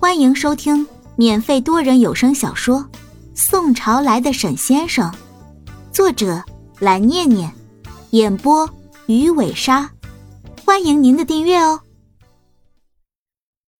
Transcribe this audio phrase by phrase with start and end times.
[0.00, 0.86] 欢迎收听
[1.16, 2.78] 免费多人有声小说
[3.34, 5.10] 《宋朝来的沈先生》，
[5.92, 6.40] 作者
[6.78, 7.52] 蓝念念，
[8.10, 8.70] 演播
[9.08, 9.90] 鱼尾鲨。
[10.64, 11.80] 欢迎您的订阅哦。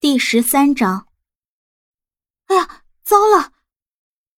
[0.01, 1.07] 第十三章。
[2.48, 3.53] 哎呀，糟了！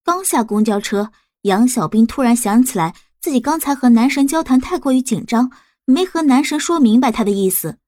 [0.05, 1.11] 刚下公交车，
[1.43, 5.51] 杨小兵突然想起来，自己刚才和男神交谈太过于紧张，
[5.87, 7.79] 没和男神说明白他的意思。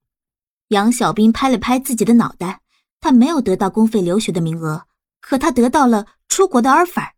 [0.68, 2.61] 杨小兵拍了拍自己的脑袋。
[3.02, 4.84] 他没有得到公费留学的名额，
[5.20, 7.10] 可他得到了出国的 offer。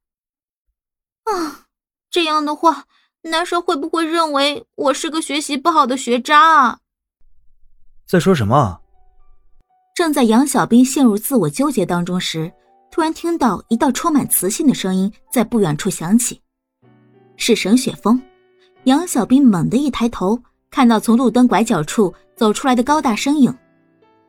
[1.24, 1.66] 啊，
[2.10, 2.86] 这样的话，
[3.22, 6.78] 男生会不会认为我是个学习不好的学渣啊？
[8.06, 8.80] 在说什么？
[9.94, 12.50] 正在杨小兵陷入自我纠结当中时，
[12.90, 16.40] 突然听到一道充满磁性的声音在不远处响起，
[17.36, 18.20] 是沈雪峰。
[18.84, 23.54] 杨小兵猛地一抬头，看到从路灯拐角处走出来的高大身影，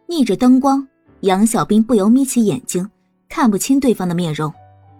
[0.08, 0.85] 逆着灯光。
[1.26, 2.88] 杨小兵不由眯起眼睛，
[3.28, 4.54] 看不清对方的面容，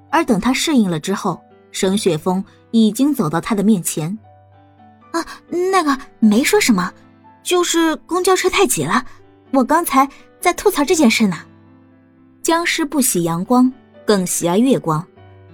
[0.10, 1.40] 而等他适应了之后，
[1.72, 4.18] 沈雪峰已经走到他的面前。
[5.12, 5.24] 啊，
[5.72, 6.92] 那个没说什么，
[7.44, 9.06] 就是公交车太挤了，
[9.52, 11.38] 我刚才在吐槽这件事呢。
[12.42, 13.72] 僵尸不喜阳光，
[14.04, 15.06] 更喜爱月光。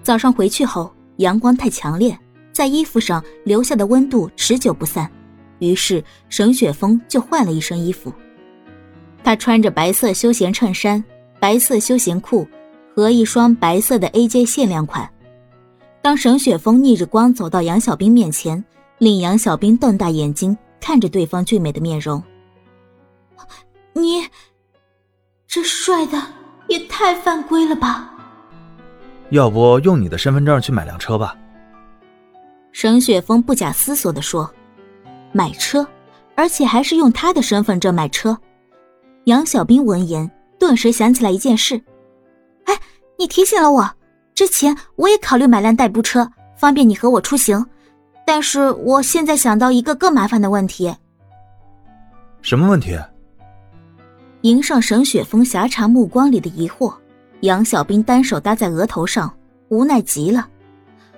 [0.01, 2.17] 早上回去后，阳光太强烈，
[2.53, 5.11] 在衣服上留下的温度持久不散，
[5.59, 8.13] 于是沈雪峰就换了一身衣服。
[9.23, 11.03] 他穿着白色休闲衬衫、
[11.39, 12.47] 白色休闲裤
[12.95, 15.09] 和一双白色的 AJ 限量款。
[16.01, 18.63] 当沈雪峰逆着光走到杨小兵面前，
[18.97, 22.21] 令杨小兵瞪大眼睛看着对方俊美的面容。
[23.93, 24.27] 你，
[25.47, 26.19] 这帅的
[26.67, 28.09] 也太犯规了吧！
[29.29, 31.37] 要不用你的身份证去买辆车吧？
[32.71, 34.51] 沈雪峰不假思索地说
[35.31, 35.85] ：“买车，
[36.35, 38.37] 而且还是用他的身份证买车。”
[39.25, 41.79] 杨小兵闻言，顿时想起来一件事
[42.65, 42.79] ：“哎，
[43.19, 43.87] 你提醒了我，
[44.33, 47.63] 之前我也考虑买辆代步车，方便你和我出行。
[48.25, 50.91] 但是我现在想到一个更麻烦的问题。
[52.41, 52.97] ”“什么问题？”
[54.41, 56.91] 迎上沈雪峰狭长目光里的疑惑，
[57.41, 59.31] 杨小兵单手搭在额头上，
[59.69, 60.49] 无奈极了。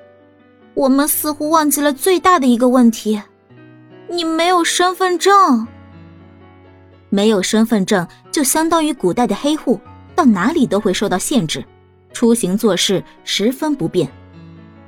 [0.75, 3.21] “我们似乎忘记了最大的一个问题，
[4.09, 5.65] 你没有身份证。”
[7.13, 9.79] 没有身份证，就相当于古代的黑户，
[10.15, 11.63] 到哪里都会受到限制，
[12.11, 14.09] 出行做事十分不便。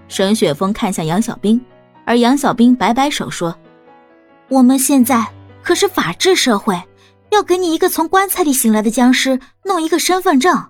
[0.08, 1.62] 沈雪峰看向杨小兵，
[2.04, 3.56] 而杨小兵摆摆手说
[4.50, 5.24] ：“我们现在
[5.62, 6.82] 可是法治社会，
[7.30, 10.66] 要给你一个从棺材里醒来的僵尸弄一个身份证，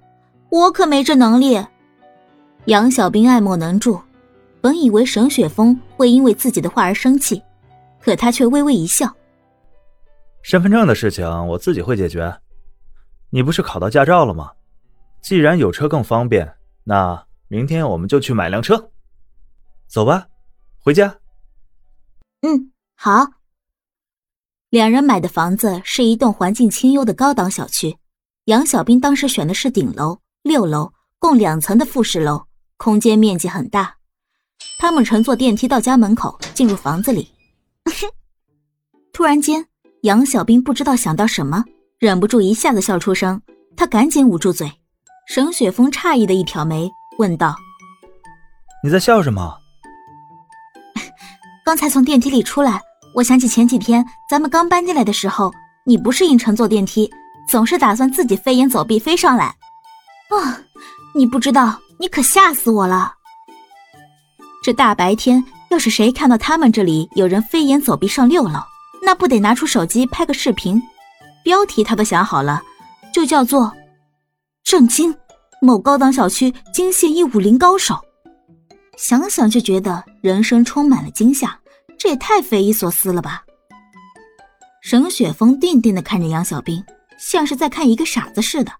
[0.50, 1.66] 我可没这能力。”
[2.66, 3.98] 杨小兵爱莫能助，
[4.60, 7.42] 本以为沈雪峰会因为自己的话而生气，
[8.02, 9.10] 可他却微微一笑。
[10.46, 12.40] 身份证的事情我自己会解决。
[13.32, 14.52] 你不是考到驾照了吗？
[15.20, 18.92] 既然有车更方便，那明天我们就去买辆车。
[19.88, 20.28] 走吧，
[20.78, 21.18] 回家。
[22.42, 23.26] 嗯，好。
[24.70, 27.98] 两人买的房子是一栋环境清幽的高档小区。
[28.44, 32.46] 杨小兵当时选的是顶楼，六楼，共两层的复式楼，
[32.78, 33.98] 空间面积很大。
[34.78, 37.32] 他们乘坐电梯到家门口，进入房子里。
[39.12, 39.68] 突然间。
[40.06, 41.64] 杨小兵不知道想到什么，
[41.98, 43.42] 忍不住一下子笑出声。
[43.76, 44.72] 他赶紧捂住嘴。
[45.28, 47.56] 沈雪峰诧异的一挑眉，问道
[48.86, 49.58] ：“你在笑什么？”
[51.66, 52.80] 刚才从电梯里出来，
[53.16, 55.52] 我想起前几天咱们刚搬进来的时候，
[55.88, 57.12] 你不适应乘坐电梯，
[57.50, 59.46] 总是打算自己飞檐走壁飞上来。
[59.46, 60.62] 啊，
[61.16, 63.12] 你不知道，你可吓死我了！
[64.64, 68.60] 这大白天，要是谁看到他们这里有人飞檐走壁上六楼，
[69.06, 70.82] 那不得拿出手机拍个视频，
[71.44, 72.64] 标题他都想好了，
[73.14, 73.72] 就叫做
[74.66, 75.16] “震惊
[75.62, 78.04] 某高档小区惊现一武林高手”。
[78.98, 81.60] 想想就觉得人生充满了惊吓，
[82.00, 83.44] 这也太匪夷所思了吧！
[84.82, 86.84] 沈雪峰定定的看着杨小兵，
[87.20, 88.72] 像是在看一个傻子似的，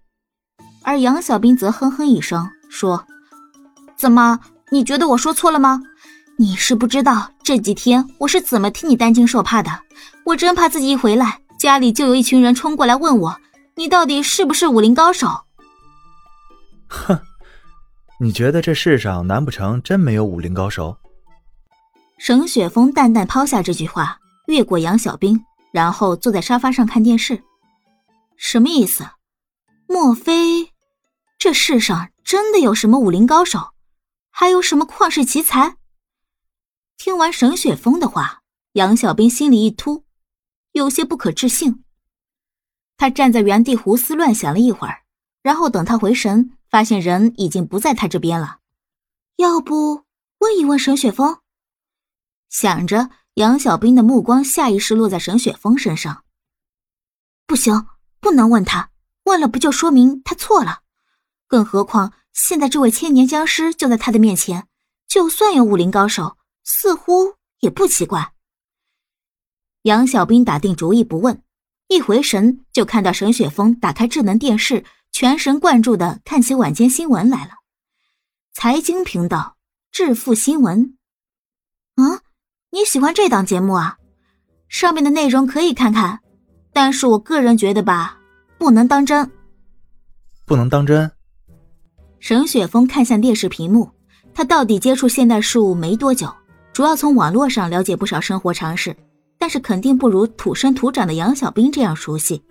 [0.84, 3.06] 而杨小兵则哼哼一声说
[3.96, 4.40] ：“怎么，
[4.72, 5.82] 你觉得我说错了吗？
[6.38, 9.70] 你是不知道这几天我是怎么替你担惊受怕的。”
[10.26, 13.40] 我真怕自己一回来，家里就有一群人冲过来问我，
[13.76, 15.46] 你到底是不是武林高手？
[16.88, 17.20] 哼，
[18.20, 20.98] 你觉得这世上难不成真没有武林高手？
[22.18, 24.18] 沈雪峰淡淡抛下这句话，
[24.48, 25.40] 越过杨小兵，
[25.72, 27.44] 然后坐在沙发上看电视。
[28.36, 29.08] 什么意思？
[29.88, 30.72] 莫非
[31.38, 33.74] 这世上真的有什么武林高手，
[34.32, 35.76] 还有什么旷世奇才？
[36.98, 38.40] 听完沈雪峰的话，
[38.74, 40.05] 杨小兵心里一突。
[40.76, 41.86] 有些不可置信，
[42.98, 45.04] 他站在原地胡思乱想了一会儿，
[45.42, 48.60] 然后等他回神，发现人已经不在他这边了。
[49.38, 50.04] 要不
[50.40, 51.40] 问一问沈雪峰？
[52.50, 56.26] 想着，杨小兵的目光下意识落在沈雪峰身上。
[57.48, 57.88] 不行，
[58.20, 58.90] 不能问他，
[59.24, 60.82] 问了不就说明他错了？
[61.48, 64.68] 更何况现在这位千年僵尸就在他的面前，
[65.08, 68.35] 就算有武林高手，似乎也不奇怪。
[69.86, 71.44] 杨小兵打定主意不问，
[71.90, 77.52] 一回神就看到沈雪峰打开智能电视，全神贯注的看起晚间新闻来了。
[78.52, 79.58] 财经频道
[79.92, 80.98] 致富新闻。
[81.98, 82.22] 啊，
[82.72, 84.00] 你喜欢这档节目啊？
[84.70, 86.20] 上面的内容可以看看，
[86.74, 88.18] 但是我个人觉得吧，
[88.58, 89.30] 不能当真。
[90.46, 91.12] 不能当真。
[92.20, 93.92] 沈雪峰看向电视屏幕，
[94.34, 96.34] 他到底接触现代事物没多久，
[96.74, 98.98] 主要从网络上了解不少生活常识。
[99.46, 102.42] 但是肯定不如土生土长的杨小兵这样熟悉。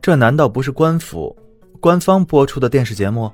[0.00, 1.36] 这难道不是官府
[1.78, 3.30] 官方播出的电视节目？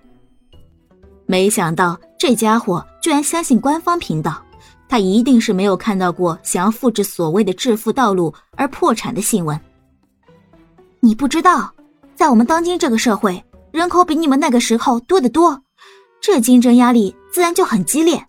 [1.26, 4.43] 没想到这家伙居然相信官方频道，
[4.88, 9.56] 他一定是没有看到过想要复制所谓的致富道路而破产的新闻。
[10.99, 11.73] 你不知道，
[12.17, 15.62] 在我们当今这个社会，人口比你们那个时候多得多，
[16.20, 18.26] 这竞争压力自然就很激烈。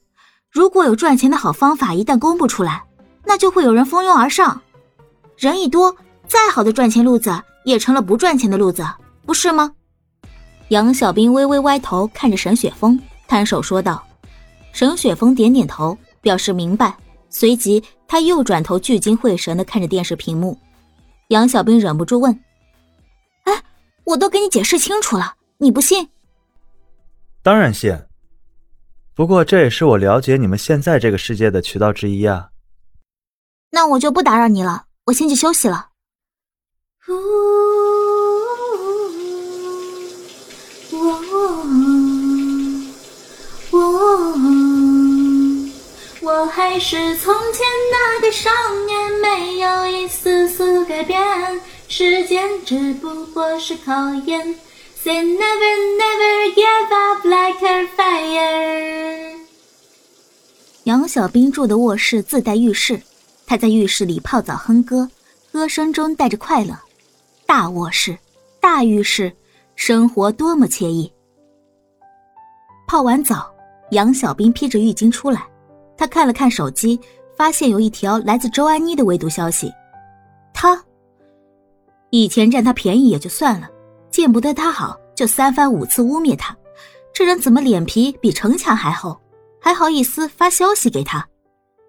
[0.51, 2.83] 如果有赚钱的好方法，一旦公布出来，
[3.23, 4.61] 那就会有人蜂拥而上，
[5.37, 5.95] 人一多，
[6.27, 7.31] 再好的赚钱路子
[7.65, 8.85] 也成了不赚钱的路子，
[9.25, 9.73] 不是吗？
[10.69, 14.03] 杨小兵微微歪头看着沈雪峰，摊手说道。
[14.73, 16.95] 沈雪峰点点头，表示明白。
[17.29, 20.57] 随即他又转头聚精会神的看着电视屏幕。
[21.29, 22.37] 杨小兵忍不住问
[23.43, 23.63] ：“哎，
[24.03, 26.09] 我都给你解释清楚了，你不信？”
[27.41, 27.97] 当然信。
[29.13, 32.49] 不过这也是我了解你们现在这个世界的渠道之一啊。
[33.71, 35.87] 那我就不打扰你了，我先去休息了。
[37.07, 37.15] 我
[43.71, 43.79] 我
[46.21, 48.49] 我还是从前那个少
[48.85, 51.19] 年，没有一丝丝改变。
[51.87, 54.55] 时间只不过是考验
[55.01, 59.37] ，Say never never give up like a fire。
[60.83, 63.01] 杨小兵住的卧室自带浴室。
[63.51, 65.05] 他在浴室里泡澡哼歌，
[65.51, 66.73] 歌声中带着快乐。
[67.45, 68.17] 大卧室，
[68.61, 69.29] 大浴室，
[69.75, 71.11] 生活多么惬意。
[72.87, 73.53] 泡完澡，
[73.89, 75.45] 杨小兵披着浴巾出来，
[75.97, 76.97] 他看了看手机，
[77.35, 79.69] 发现有一条来自周安妮的未读消息。
[80.53, 80.81] 他
[82.09, 83.69] 以前占他便宜也就算了，
[84.09, 86.55] 见不得他好就三番五次污蔑他，
[87.13, 89.19] 这人怎么脸皮比城墙还厚，
[89.59, 91.27] 还好意思发消息给他？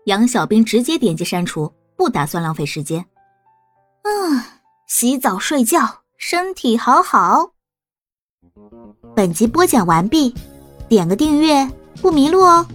[0.07, 3.05] 杨小兵直接点击删除，不打算浪费时间。
[4.03, 4.43] 嗯，
[4.89, 7.53] 洗澡睡觉，身体好好。
[9.15, 10.35] 本集播讲完毕，
[10.89, 11.71] 点个订阅
[12.01, 12.67] 不迷路哦。